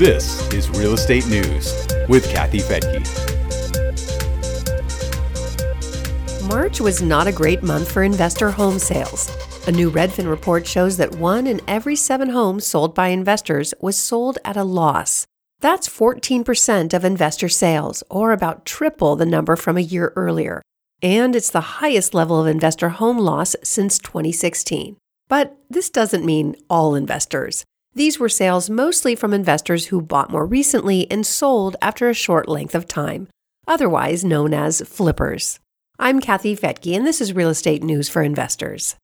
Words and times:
This 0.00 0.50
is 0.54 0.70
Real 0.70 0.94
Estate 0.94 1.26
News 1.26 1.86
with 2.08 2.26
Kathy 2.32 2.60
Fettke. 2.60 3.04
March 6.48 6.80
was 6.80 7.02
not 7.02 7.26
a 7.26 7.32
great 7.32 7.62
month 7.62 7.92
for 7.92 8.02
investor 8.02 8.50
home 8.50 8.78
sales. 8.78 9.30
A 9.66 9.72
new 9.72 9.90
Redfin 9.90 10.26
report 10.26 10.66
shows 10.66 10.96
that 10.96 11.16
one 11.16 11.46
in 11.46 11.60
every 11.68 11.96
seven 11.96 12.30
homes 12.30 12.66
sold 12.66 12.94
by 12.94 13.08
investors 13.08 13.74
was 13.82 13.98
sold 13.98 14.38
at 14.42 14.56
a 14.56 14.64
loss. 14.64 15.26
That's 15.60 15.86
14% 15.86 16.94
of 16.94 17.04
investor 17.04 17.50
sales, 17.50 18.02
or 18.08 18.32
about 18.32 18.64
triple 18.64 19.16
the 19.16 19.26
number 19.26 19.54
from 19.54 19.76
a 19.76 19.82
year 19.82 20.14
earlier. 20.16 20.62
And 21.02 21.36
it's 21.36 21.50
the 21.50 21.76
highest 21.82 22.14
level 22.14 22.40
of 22.40 22.46
investor 22.46 22.88
home 22.88 23.18
loss 23.18 23.54
since 23.62 23.98
2016. 23.98 24.96
But 25.28 25.58
this 25.68 25.90
doesn't 25.90 26.24
mean 26.24 26.56
all 26.70 26.94
investors. 26.94 27.66
These 27.92 28.20
were 28.20 28.28
sales 28.28 28.70
mostly 28.70 29.16
from 29.16 29.34
investors 29.34 29.86
who 29.86 30.00
bought 30.00 30.30
more 30.30 30.46
recently 30.46 31.10
and 31.10 31.26
sold 31.26 31.74
after 31.82 32.08
a 32.08 32.14
short 32.14 32.48
length 32.48 32.76
of 32.76 32.86
time, 32.86 33.26
otherwise 33.66 34.24
known 34.24 34.54
as 34.54 34.80
flippers. 34.82 35.58
I'm 35.98 36.20
Kathy 36.20 36.54
Fettke, 36.54 36.94
and 36.94 37.04
this 37.04 37.20
is 37.20 37.32
Real 37.32 37.48
Estate 37.48 37.82
News 37.82 38.08
for 38.08 38.22
Investors. 38.22 38.94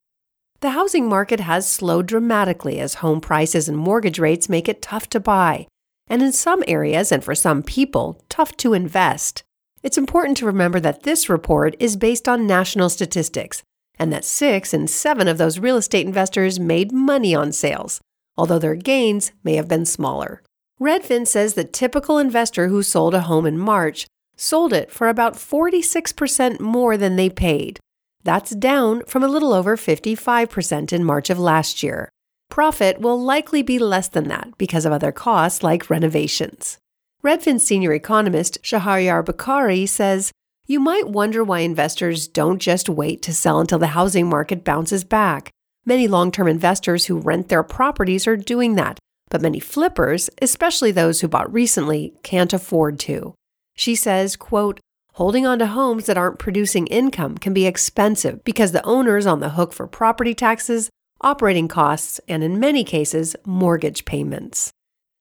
The 0.60 0.70
housing 0.70 1.08
market 1.08 1.40
has 1.40 1.68
slowed 1.68 2.06
dramatically 2.06 2.78
as 2.78 2.94
home 2.94 3.20
prices 3.20 3.68
and 3.68 3.76
mortgage 3.76 4.20
rates 4.20 4.48
make 4.48 4.68
it 4.68 4.82
tough 4.82 5.10
to 5.10 5.20
buy, 5.20 5.66
and 6.06 6.22
in 6.22 6.32
some 6.32 6.62
areas 6.68 7.10
and 7.10 7.24
for 7.24 7.34
some 7.34 7.64
people, 7.64 8.22
tough 8.28 8.56
to 8.58 8.72
invest. 8.72 9.42
It's 9.82 9.98
important 9.98 10.36
to 10.36 10.46
remember 10.46 10.78
that 10.78 11.02
this 11.02 11.28
report 11.28 11.74
is 11.80 11.96
based 11.96 12.28
on 12.28 12.46
national 12.46 12.88
statistics, 12.90 13.64
and 13.98 14.12
that 14.12 14.24
six 14.24 14.72
in 14.72 14.86
seven 14.86 15.26
of 15.26 15.38
those 15.38 15.58
real 15.58 15.76
estate 15.76 16.06
investors 16.06 16.60
made 16.60 16.92
money 16.92 17.34
on 17.34 17.50
sales, 17.50 18.00
although 18.36 18.58
their 18.58 18.74
gains 18.74 19.32
may 19.42 19.54
have 19.54 19.68
been 19.68 19.84
smaller. 19.84 20.42
Redfin 20.80 21.26
says 21.26 21.54
the 21.54 21.64
typical 21.64 22.18
investor 22.18 22.68
who 22.68 22.82
sold 22.82 23.14
a 23.14 23.22
home 23.22 23.46
in 23.46 23.58
March 23.58 24.06
sold 24.36 24.72
it 24.72 24.90
for 24.90 25.08
about 25.08 25.34
46% 25.34 26.60
more 26.60 26.96
than 26.96 27.16
they 27.16 27.30
paid. 27.30 27.80
That's 28.22 28.54
down 28.54 29.04
from 29.06 29.22
a 29.22 29.28
little 29.28 29.52
over 29.52 29.76
55% 29.76 30.92
in 30.92 31.04
March 31.04 31.30
of 31.30 31.38
last 31.38 31.82
year. 31.82 32.10
Profit 32.50 33.00
will 33.00 33.20
likely 33.20 33.62
be 33.62 33.78
less 33.78 34.08
than 34.08 34.28
that 34.28 34.56
because 34.58 34.84
of 34.84 34.92
other 34.92 35.12
costs 35.12 35.62
like 35.62 35.90
renovations. 35.90 36.78
Redfin 37.24 37.60
senior 37.60 37.92
economist 37.92 38.62
Sheharyar 38.62 39.24
Bokhari 39.24 39.88
says 39.88 40.32
you 40.68 40.80
might 40.80 41.08
wonder 41.08 41.44
why 41.44 41.60
investors 41.60 42.26
don't 42.26 42.58
just 42.58 42.88
wait 42.88 43.22
to 43.22 43.32
sell 43.32 43.60
until 43.60 43.78
the 43.78 43.88
housing 43.88 44.28
market 44.28 44.64
bounces 44.64 45.04
back. 45.04 45.50
Many 45.88 46.08
long 46.08 46.32
term 46.32 46.48
investors 46.48 47.06
who 47.06 47.20
rent 47.20 47.48
their 47.48 47.62
properties 47.62 48.26
are 48.26 48.36
doing 48.36 48.74
that, 48.74 48.98
but 49.30 49.40
many 49.40 49.60
flippers, 49.60 50.28
especially 50.42 50.90
those 50.90 51.20
who 51.20 51.28
bought 51.28 51.52
recently, 51.52 52.12
can't 52.24 52.52
afford 52.52 52.98
to. 53.00 53.34
She 53.76 53.94
says, 53.94 54.34
quote, 54.34 54.80
Holding 55.14 55.46
on 55.46 55.60
to 55.60 55.68
homes 55.68 56.06
that 56.06 56.18
aren't 56.18 56.40
producing 56.40 56.88
income 56.88 57.38
can 57.38 57.54
be 57.54 57.66
expensive 57.66 58.44
because 58.44 58.72
the 58.72 58.84
owner's 58.84 59.26
on 59.26 59.40
the 59.40 59.50
hook 59.50 59.72
for 59.72 59.86
property 59.86 60.34
taxes, 60.34 60.90
operating 61.22 61.68
costs, 61.68 62.20
and 62.28 62.42
in 62.44 62.60
many 62.60 62.84
cases, 62.84 63.36
mortgage 63.46 64.04
payments. 64.04 64.70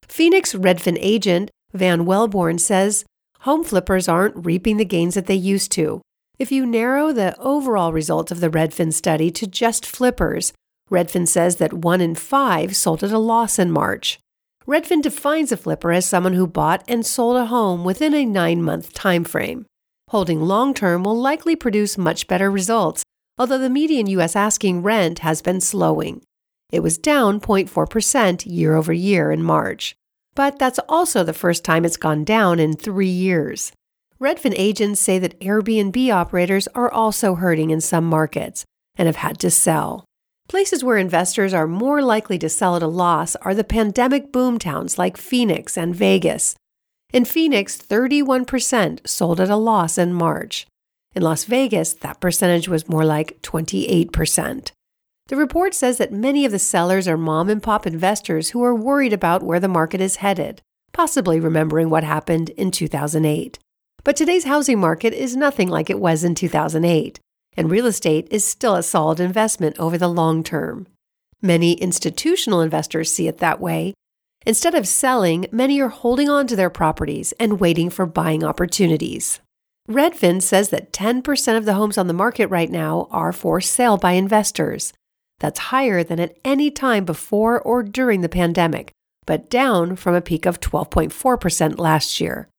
Phoenix 0.07 0.53
Redfin 0.53 0.97
agent 0.99 1.51
Van 1.73 2.05
Wellborn 2.05 2.57
says 2.57 3.05
home 3.41 3.63
flippers 3.63 4.09
aren't 4.09 4.45
reaping 4.45 4.77
the 4.77 4.83
gains 4.83 5.13
that 5.13 5.27
they 5.27 5.35
used 5.35 5.71
to. 5.73 6.01
If 6.37 6.51
you 6.51 6.65
narrow 6.65 7.13
the 7.13 7.37
overall 7.39 7.93
result 7.93 8.29
of 8.29 8.41
the 8.41 8.49
Redfin 8.49 8.91
study 8.91 9.31
to 9.31 9.47
just 9.47 9.85
flippers, 9.85 10.51
Redfin 10.91 11.27
says 11.27 11.55
that 11.57 11.73
one 11.73 12.01
in 12.01 12.13
five 12.13 12.75
sold 12.75 13.03
at 13.03 13.11
a 13.11 13.17
loss 13.17 13.57
in 13.57 13.71
March. 13.71 14.19
Redfin 14.67 15.01
defines 15.01 15.51
a 15.51 15.57
flipper 15.57 15.93
as 15.93 16.05
someone 16.05 16.33
who 16.33 16.45
bought 16.45 16.83
and 16.87 17.05
sold 17.05 17.37
a 17.37 17.45
home 17.45 17.85
within 17.85 18.13
a 18.13 18.25
nine 18.25 18.61
month 18.61 18.93
time 18.93 19.23
frame. 19.23 19.65
Holding 20.09 20.41
long 20.41 20.73
term 20.73 21.03
will 21.03 21.17
likely 21.17 21.55
produce 21.55 21.97
much 21.97 22.27
better 22.27 22.51
results, 22.51 23.03
although 23.37 23.57
the 23.57 23.69
median 23.69 24.07
U.S. 24.07 24.35
asking 24.35 24.83
rent 24.83 25.19
has 25.19 25.41
been 25.41 25.61
slowing. 25.61 26.21
It 26.69 26.81
was 26.81 26.97
down 26.97 27.39
0.4% 27.39 28.43
year 28.45 28.75
over 28.75 28.91
year 28.91 29.31
in 29.31 29.41
March. 29.41 29.95
But 30.35 30.59
that's 30.59 30.79
also 30.89 31.23
the 31.23 31.31
first 31.31 31.63
time 31.63 31.85
it's 31.85 31.95
gone 31.95 32.25
down 32.25 32.59
in 32.59 32.75
three 32.75 33.07
years. 33.07 33.71
Redfin 34.19 34.53
agents 34.55 35.01
say 35.01 35.19
that 35.19 35.39
Airbnb 35.41 36.09
operators 36.09 36.67
are 36.69 36.91
also 36.91 37.35
hurting 37.35 37.69
in 37.69 37.81
some 37.81 38.05
markets 38.05 38.63
and 38.95 39.07
have 39.07 39.17
had 39.17 39.39
to 39.39 39.51
sell. 39.51 40.05
Places 40.47 40.83
where 40.83 40.97
investors 40.97 41.53
are 41.53 41.67
more 41.67 42.01
likely 42.01 42.39
to 42.39 42.47
sell 42.47 42.75
at 42.75 42.83
a 42.83 42.87
loss 42.87 43.35
are 43.37 43.53
the 43.53 43.63
pandemic 43.63 44.31
boom 44.31 44.57
towns 44.57 44.97
like 44.97 45.17
Phoenix 45.17 45.77
and 45.77 45.93
Vegas. 45.95 46.55
In 47.11 47.25
Phoenix, 47.25 47.77
31% 47.77 49.07
sold 49.07 49.41
at 49.41 49.49
a 49.49 49.55
loss 49.55 49.97
in 49.97 50.13
March. 50.13 50.65
In 51.13 51.23
Las 51.23 51.45
Vegas, 51.45 51.93
that 51.93 52.21
percentage 52.21 52.67
was 52.67 52.87
more 52.87 53.05
like 53.05 53.41
28%. 53.41 54.71
The 55.27 55.35
report 55.35 55.73
says 55.73 55.97
that 55.97 56.13
many 56.13 56.45
of 56.45 56.51
the 56.51 56.59
sellers 56.59 57.07
are 57.07 57.17
mom 57.17 57.49
and 57.49 57.61
pop 57.61 57.87
investors 57.87 58.51
who 58.51 58.63
are 58.63 58.75
worried 58.75 59.13
about 59.13 59.43
where 59.43 59.59
the 59.59 59.67
market 59.67 59.99
is 59.99 60.17
headed, 60.17 60.61
possibly 60.93 61.39
remembering 61.39 61.89
what 61.89 62.03
happened 62.03 62.51
in 62.51 62.69
2008. 62.69 63.57
But 64.05 64.15
today's 64.15 64.43
housing 64.43 64.79
market 64.79 65.13
is 65.13 65.35
nothing 65.35 65.67
like 65.67 65.89
it 65.89 65.99
was 65.99 66.23
in 66.23 66.35
2008, 66.35 67.19
and 67.57 67.71
real 67.71 67.87
estate 67.87 68.27
is 68.29 68.45
still 68.45 68.75
a 68.75 68.83
solid 68.83 69.19
investment 69.19 69.79
over 69.79 69.97
the 69.97 70.07
long 70.07 70.43
term. 70.43 70.85
Many 71.41 71.73
institutional 71.73 72.61
investors 72.61 73.11
see 73.11 73.27
it 73.27 73.39
that 73.39 73.59
way. 73.59 73.95
Instead 74.45 74.75
of 74.75 74.87
selling, 74.87 75.47
many 75.51 75.81
are 75.81 75.89
holding 75.89 76.29
on 76.29 76.45
to 76.45 76.55
their 76.55 76.69
properties 76.69 77.33
and 77.39 77.59
waiting 77.59 77.89
for 77.89 78.05
buying 78.05 78.43
opportunities. 78.43 79.39
Redfin 79.89 80.39
says 80.39 80.69
that 80.69 80.93
10% 80.93 81.57
of 81.57 81.65
the 81.65 81.73
homes 81.73 81.97
on 81.97 82.05
the 82.05 82.13
market 82.13 82.45
right 82.51 82.69
now 82.69 83.07
are 83.09 83.33
for 83.33 83.59
sale 83.59 83.97
by 83.97 84.11
investors. 84.11 84.93
That's 85.39 85.73
higher 85.73 86.03
than 86.03 86.19
at 86.19 86.37
any 86.45 86.69
time 86.69 87.05
before 87.05 87.59
or 87.59 87.81
during 87.81 88.21
the 88.21 88.29
pandemic, 88.29 88.91
but 89.25 89.49
down 89.49 89.95
from 89.95 90.13
a 90.13 90.21
peak 90.21 90.45
of 90.45 90.59
12.4% 90.59 91.79
last 91.79 92.21
year. 92.21 92.49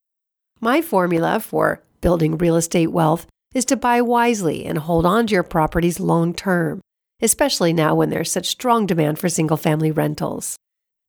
My 0.61 0.81
formula 0.81 1.39
for 1.39 1.83
building 2.01 2.39
real 2.39 2.57
estate 2.57 2.87
wealth 2.87 3.27
is 3.55 3.67
to 3.67 3.77
buy 3.77 4.01
wisely 4.01 4.65
and 4.65 4.79
hold 4.79 5.05
on 5.05 5.27
to 5.27 5.35
your 5.35 5.43
properties 5.43 6.01
long 6.01 6.33
term, 6.33 6.81
especially 7.21 7.75
now 7.75 7.95
when 7.95 8.09
there's 8.09 8.33
such 8.33 8.47
strong 8.47 8.87
demand 8.87 9.19
for 9.19 9.29
single 9.29 9.59
family 9.59 9.91
rentals. 9.91 10.57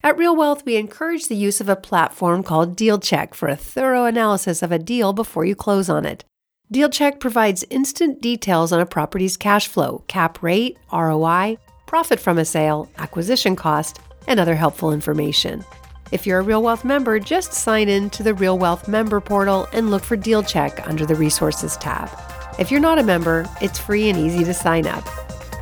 At 0.03 0.17
Real 0.17 0.35
Wealth, 0.35 0.65
we 0.65 0.75
encourage 0.75 1.27
the 1.27 1.35
use 1.35 1.59
of 1.61 1.69
a 1.69 1.75
platform 1.75 2.43
called 2.43 2.77
DealCheck 2.77 3.33
for 3.33 3.47
a 3.47 3.55
thorough 3.55 4.05
analysis 4.05 4.61
of 4.61 4.71
a 4.71 4.77
deal 4.77 5.13
before 5.13 5.45
you 5.45 5.55
close 5.55 5.89
on 5.89 6.05
it. 6.05 6.23
DealCheck 6.71 7.19
provides 7.19 7.65
instant 7.69 8.21
details 8.21 8.73
on 8.73 8.81
a 8.81 8.85
property's 8.85 9.37
cash 9.37 9.67
flow, 9.67 10.03
cap 10.07 10.43
rate, 10.43 10.77
ROI, 10.91 11.57
profit 11.85 12.19
from 12.19 12.37
a 12.37 12.45
sale, 12.45 12.89
acquisition 12.97 13.55
cost, 13.55 13.99
and 14.27 14.39
other 14.39 14.55
helpful 14.55 14.91
information. 14.91 15.63
If 16.09 16.25
you're 16.25 16.39
a 16.39 16.43
Real 16.43 16.63
Wealth 16.63 16.85
member, 16.85 17.19
just 17.19 17.51
sign 17.51 17.89
in 17.89 18.09
to 18.11 18.23
the 18.23 18.33
Real 18.33 18.57
Wealth 18.57 18.87
member 18.87 19.19
portal 19.19 19.67
and 19.73 19.91
look 19.91 20.03
for 20.03 20.15
Deal 20.15 20.41
Check 20.41 20.87
under 20.87 21.05
the 21.05 21.15
Resources 21.15 21.75
tab. 21.77 22.09
If 22.57 22.71
you're 22.71 22.79
not 22.79 22.97
a 22.97 23.03
member, 23.03 23.45
it's 23.61 23.77
free 23.77 24.09
and 24.09 24.17
easy 24.17 24.45
to 24.45 24.53
sign 24.53 24.87
up. 24.87 25.03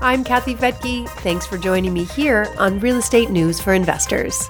I'm 0.01 0.23
Kathy 0.23 0.53
Fettke. 0.53 1.09
Thanks 1.22 1.47
for 1.47 1.57
joining 1.57 1.94
me 1.94 2.03
here 2.03 2.53
on 2.59 2.79
Real 2.79 2.97
Estate 2.97 3.31
News 3.31 3.59
for 3.59 3.73
Investors. 3.73 4.50